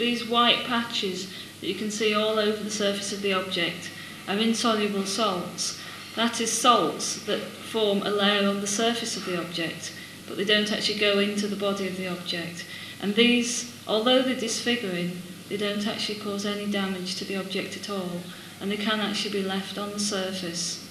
these 0.00 0.26
white 0.26 0.64
patches 0.64 1.32
that 1.60 1.68
you 1.68 1.74
can 1.76 1.90
see 1.90 2.14
all 2.14 2.38
over 2.38 2.62
the 2.62 2.70
surface 2.70 3.12
of 3.12 3.22
the 3.22 3.34
object 3.34 3.90
are 4.26 4.36
insoluble 4.36 5.06
salts. 5.06 5.80
That 6.16 6.40
is 6.40 6.50
salts 6.50 7.24
that 7.26 7.40
form 7.40 8.02
a 8.02 8.10
layer 8.10 8.48
on 8.48 8.60
the 8.60 8.66
surface 8.66 9.16
of 9.16 9.26
the 9.26 9.38
object, 9.38 9.92
but 10.26 10.36
they 10.36 10.44
don't 10.44 10.72
actually 10.72 10.98
go 10.98 11.18
into 11.18 11.46
the 11.46 11.56
body 11.56 11.86
of 11.86 11.96
the 11.96 12.08
object. 12.08 12.66
And 13.00 13.14
these, 13.14 13.72
although 13.86 14.22
they're 14.22 14.34
disfiguring, 14.34 15.22
they 15.48 15.56
don't 15.56 15.86
actually 15.86 16.18
cause 16.18 16.46
any 16.46 16.66
damage 16.70 17.16
to 17.16 17.24
the 17.24 17.36
object 17.36 17.76
at 17.76 17.90
all, 17.90 18.22
and 18.60 18.70
they 18.70 18.76
can 18.76 19.00
actually 19.00 19.32
be 19.32 19.46
left 19.46 19.78
on 19.78 19.90
the 19.90 20.00
surface 20.00 20.88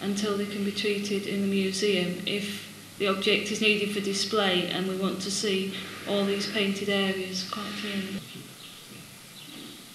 until 0.00 0.36
they 0.36 0.46
can 0.46 0.64
be 0.64 0.72
treated 0.72 1.26
in 1.26 1.42
the 1.42 1.46
museum 1.46 2.22
if 2.26 2.71
the 3.02 3.08
object 3.08 3.50
is 3.50 3.60
needed 3.60 3.90
for 3.90 3.98
display 3.98 4.68
and 4.68 4.86
we 4.86 4.94
want 4.94 5.20
to 5.20 5.28
see 5.28 5.74
all 6.08 6.24
these 6.24 6.48
painted 6.52 6.88
areas 6.88 7.50
quite 7.50 7.72
clearly. 7.80 8.20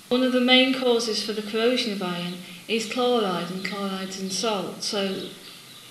One 0.10 0.24
of 0.24 0.34
the 0.34 0.42
main 0.42 0.78
causes 0.78 1.26
for 1.26 1.32
the 1.32 1.42
corrosion 1.42 1.94
of 1.94 2.04
iron 2.04 2.34
is 2.68 2.92
chloride 2.92 3.50
and 3.50 3.64
chlorides 3.64 4.22
in 4.22 4.30
salt, 4.30 4.84
so 4.84 5.30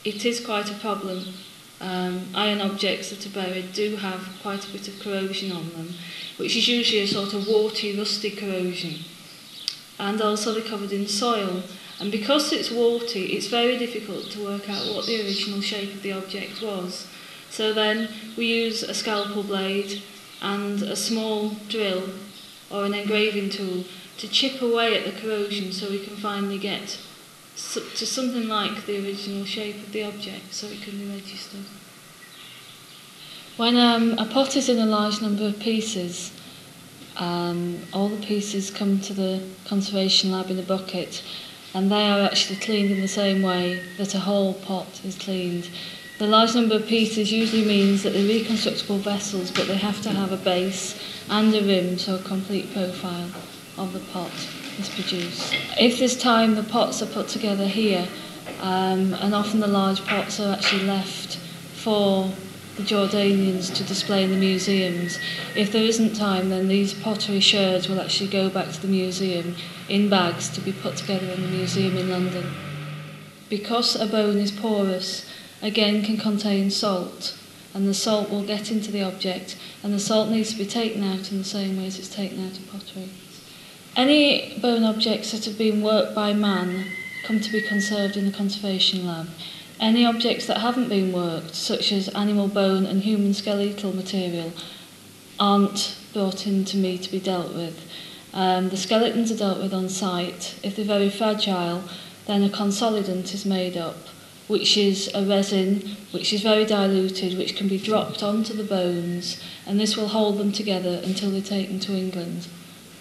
it 0.04 0.26
is 0.26 0.44
quite 0.44 0.70
a 0.70 0.74
problem. 0.74 1.24
Um, 1.80 2.26
iron 2.34 2.60
objects 2.60 3.08
that 3.08 3.24
are 3.24 3.30
buried 3.30 3.72
do 3.72 3.96
have 3.96 4.28
quite 4.42 4.68
a 4.68 4.72
bit 4.72 4.86
of 4.86 5.00
corrosion 5.00 5.52
on 5.52 5.70
them, 5.70 5.94
which 6.36 6.54
is 6.54 6.68
usually 6.68 7.00
a 7.00 7.06
sort 7.06 7.32
of 7.32 7.48
warty, 7.48 7.96
rusty 7.96 8.30
corrosion. 8.30 9.06
and 9.98 10.20
also 10.20 10.52
they're 10.52 10.62
covered 10.62 10.92
in 10.92 11.06
soil. 11.06 11.62
And 11.98 12.12
because 12.12 12.52
it's 12.52 12.70
warty, 12.70 13.26
it's 13.36 13.46
very 13.46 13.78
difficult 13.78 14.30
to 14.32 14.44
work 14.44 14.68
out 14.68 14.94
what 14.94 15.06
the 15.06 15.22
original 15.24 15.60
shape 15.60 15.94
of 15.94 16.02
the 16.02 16.12
object 16.12 16.60
was. 16.62 17.06
So 17.50 17.72
then 17.72 18.08
we 18.36 18.46
use 18.46 18.82
a 18.82 18.92
scalpel 18.92 19.42
blade 19.42 20.02
and 20.42 20.82
a 20.82 20.96
small 20.96 21.56
drill 21.68 22.10
or 22.70 22.84
an 22.84 22.94
engraving 22.94 23.50
tool 23.50 23.84
to 24.18 24.28
chip 24.28 24.60
away 24.60 24.96
at 24.96 25.04
the 25.04 25.20
corrosion 25.20 25.72
so 25.72 25.90
we 25.90 26.04
can 26.04 26.16
finally 26.16 26.58
get 26.58 26.98
to 27.56 28.06
something 28.06 28.48
like 28.48 28.84
the 28.84 29.02
original 29.02 29.44
shape 29.46 29.76
of 29.76 29.92
the 29.92 30.04
object 30.04 30.52
so 30.52 30.66
it 30.66 30.82
can 30.82 30.98
be 30.98 31.06
registered. 31.06 31.64
When 33.56 33.76
um, 33.78 34.18
a 34.18 34.26
pot 34.26 34.56
is 34.56 34.68
in 34.68 34.78
a 34.78 34.84
large 34.84 35.22
number 35.22 35.46
of 35.46 35.58
pieces, 35.58 36.32
um, 37.18 37.78
all 37.92 38.08
the 38.08 38.24
pieces 38.24 38.70
come 38.70 39.00
to 39.00 39.14
the 39.14 39.42
conservation 39.66 40.32
lab 40.32 40.50
in 40.50 40.58
a 40.58 40.62
bucket 40.62 41.22
and 41.74 41.90
they 41.90 42.08
are 42.08 42.20
actually 42.20 42.56
cleaned 42.56 42.90
in 42.90 43.00
the 43.00 43.08
same 43.08 43.42
way 43.42 43.82
that 43.98 44.14
a 44.14 44.18
whole 44.20 44.54
pot 44.54 45.00
is 45.04 45.16
cleaned. 45.16 45.68
The 46.18 46.26
large 46.26 46.54
number 46.54 46.76
of 46.76 46.86
pieces 46.86 47.30
usually 47.30 47.66
means 47.66 48.02
that 48.02 48.14
they're 48.14 48.26
reconstructable 48.26 49.00
vessels, 49.00 49.50
but 49.50 49.66
they 49.66 49.76
have 49.76 50.00
to 50.02 50.10
have 50.10 50.32
a 50.32 50.38
base 50.38 50.98
and 51.28 51.54
a 51.54 51.60
rim, 51.60 51.98
so 51.98 52.14
a 52.14 52.22
complete 52.22 52.72
profile 52.72 53.30
of 53.76 53.92
the 53.92 54.00
pot 54.00 54.32
is 54.78 54.88
produced. 54.88 55.54
If 55.78 55.98
there's 55.98 56.16
time, 56.16 56.54
the 56.54 56.62
pots 56.62 57.02
are 57.02 57.06
put 57.06 57.28
together 57.28 57.66
here, 57.66 58.08
um, 58.60 59.12
and 59.14 59.34
often 59.34 59.60
the 59.60 59.66
large 59.66 60.02
pots 60.06 60.40
are 60.40 60.54
actually 60.54 60.84
left 60.84 61.36
for 61.36 62.32
the 62.76 62.82
Jordanians 62.82 63.74
to 63.74 63.84
display 63.84 64.22
in 64.24 64.30
the 64.30 64.36
museums. 64.36 65.18
If 65.54 65.72
there 65.72 65.84
isn't 65.84 66.14
time, 66.14 66.50
then 66.50 66.68
these 66.68 66.92
pottery 66.92 67.40
sherds 67.40 67.88
will 67.88 68.00
actually 68.00 68.28
go 68.28 68.50
back 68.50 68.72
to 68.72 68.80
the 68.82 68.88
museum 68.88 69.56
in 69.88 70.10
bags 70.10 70.48
to 70.50 70.60
be 70.60 70.72
put 70.72 70.96
together 70.96 71.26
in 71.26 71.42
the 71.42 71.48
museum 71.48 71.96
in 71.96 72.10
London. 72.10 72.46
Because 73.48 73.96
a 73.96 74.06
bone 74.06 74.38
is 74.38 74.50
porous, 74.50 75.24
again 75.62 76.04
can 76.04 76.18
contain 76.18 76.70
salt, 76.70 77.38
and 77.72 77.88
the 77.88 77.94
salt 77.94 78.28
will 78.28 78.44
get 78.44 78.70
into 78.70 78.90
the 78.90 79.02
object, 79.02 79.56
and 79.82 79.94
the 79.94 80.00
salt 80.00 80.28
needs 80.28 80.50
to 80.50 80.58
be 80.58 80.66
taken 80.66 81.02
out 81.02 81.30
in 81.30 81.38
the 81.38 81.44
same 81.44 81.76
way 81.76 81.86
as 81.86 81.98
it's 81.98 82.14
taken 82.14 82.44
out 82.44 82.58
of 82.58 82.70
pottery. 82.70 83.08
Any 83.96 84.58
bone 84.58 84.84
objects 84.84 85.32
that 85.32 85.46
have 85.46 85.56
been 85.56 85.80
worked 85.80 86.14
by 86.14 86.34
man 86.34 86.84
come 87.24 87.40
to 87.40 87.50
be 87.50 87.62
conserved 87.62 88.16
in 88.16 88.26
the 88.26 88.36
conservation 88.36 89.06
lab. 89.06 89.28
Any 89.78 90.06
objects 90.06 90.46
that 90.46 90.60
haven't 90.60 90.88
been 90.88 91.12
worked, 91.12 91.54
such 91.54 91.92
as 91.92 92.08
animal 92.08 92.48
bone 92.48 92.86
and 92.86 93.02
human 93.02 93.34
skeletal 93.34 93.94
material, 93.94 94.52
aren't 95.38 95.96
brought 96.14 96.46
in 96.46 96.64
to 96.64 96.76
me 96.78 96.96
to 96.96 97.10
be 97.10 97.20
dealt 97.20 97.52
with. 97.52 97.86
Um, 98.32 98.70
the 98.70 98.76
skeletons 98.76 99.30
are 99.30 99.36
dealt 99.36 99.60
with 99.60 99.74
on 99.74 99.88
site. 99.88 100.58
If 100.62 100.76
they're 100.76 100.84
very 100.84 101.10
fragile, 101.10 101.84
then 102.26 102.42
a 102.42 102.48
consolidant 102.48 103.34
is 103.34 103.44
made 103.44 103.76
up, 103.76 103.96
which 104.48 104.78
is 104.78 105.10
a 105.14 105.24
resin 105.24 105.96
which 106.10 106.32
is 106.32 106.42
very 106.42 106.64
diluted, 106.64 107.36
which 107.36 107.56
can 107.56 107.68
be 107.68 107.78
dropped 107.78 108.22
onto 108.22 108.54
the 108.54 108.64
bones, 108.64 109.42
and 109.66 109.78
this 109.78 109.96
will 109.96 110.08
hold 110.08 110.38
them 110.38 110.52
together 110.52 111.00
until 111.04 111.30
they're 111.30 111.42
taken 111.42 111.78
to 111.80 111.92
England, 111.92 112.48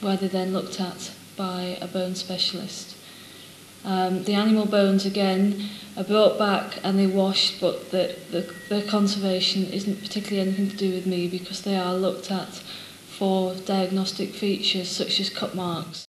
where 0.02 0.18
they're 0.18 0.28
then 0.28 0.52
looked 0.52 0.81
at 0.81 1.12
by 1.38 1.78
a 1.81 1.88
bone 1.88 2.16
specialist. 2.16 2.97
Um, 3.86 4.24
the 4.24 4.34
animal 4.34 4.66
bones, 4.66 5.06
again, 5.06 5.69
are 5.97 6.03
brought 6.03 6.38
back 6.38 6.79
and 6.83 7.00
they 7.00 7.07
washed, 7.07 7.61
but 7.61 7.91
the, 7.91 8.16
the, 8.31 8.53
their 8.69 8.81
conservation 8.81 9.66
isn't 9.66 10.01
particularly 10.01 10.41
anything 10.41 10.69
to 10.69 10.75
do 10.75 10.94
with 10.94 11.06
me 11.06 11.28
because 11.28 11.61
they 11.61 11.78
are 11.78 11.94
looked 11.94 12.31
at 12.31 12.61
for 13.17 13.56
diagnostic 13.66 14.31
features 14.31 14.89
such 14.89 15.19
as 15.22 15.29
cut 15.29 15.56
marks. 15.56 16.03